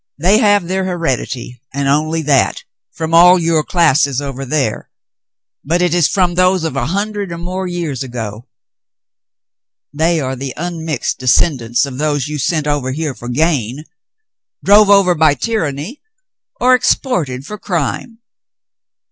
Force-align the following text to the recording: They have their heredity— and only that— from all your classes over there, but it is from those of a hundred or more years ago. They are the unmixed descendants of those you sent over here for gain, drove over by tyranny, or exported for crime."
They 0.17 0.39
have 0.39 0.67
their 0.67 0.83
heredity— 0.85 1.61
and 1.75 1.87
only 1.87 2.23
that— 2.23 2.63
from 2.97 3.13
all 3.13 3.37
your 3.37 3.61
classes 3.63 4.19
over 4.19 4.45
there, 4.45 4.89
but 5.63 5.79
it 5.79 5.93
is 5.93 6.07
from 6.07 6.33
those 6.33 6.63
of 6.63 6.75
a 6.75 6.87
hundred 6.87 7.31
or 7.31 7.37
more 7.37 7.67
years 7.67 8.01
ago. 8.01 8.47
They 9.93 10.19
are 10.19 10.35
the 10.35 10.55
unmixed 10.57 11.19
descendants 11.19 11.85
of 11.85 11.99
those 11.99 12.27
you 12.27 12.39
sent 12.39 12.65
over 12.65 12.91
here 12.93 13.13
for 13.13 13.29
gain, 13.29 13.83
drove 14.65 14.89
over 14.89 15.13
by 15.13 15.35
tyranny, 15.35 16.01
or 16.59 16.73
exported 16.73 17.45
for 17.45 17.59
crime." 17.59 18.17